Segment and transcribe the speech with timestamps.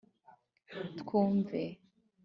[0.99, 1.61] twumve”